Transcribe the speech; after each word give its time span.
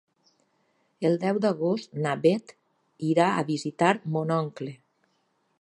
El 1.09 1.17
deu 1.23 1.41
d'agost 1.43 1.93
na 2.07 2.15
Bet 2.25 2.55
irà 3.11 3.31
a 3.43 3.47
visitar 3.53 3.95
mon 4.17 4.39
oncle. 4.43 4.75